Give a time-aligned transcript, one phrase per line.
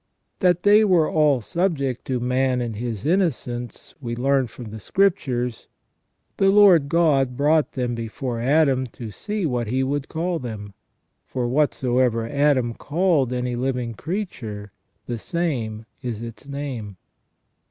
[0.39, 5.67] That they were all subject to man in his innocence we learn from the Scriptures:"
[6.37, 10.73] The Lord God brought them before Adam to see what he would call them:
[11.27, 14.71] for whatsoever Adam called any living creature,
[15.05, 16.97] the same is its name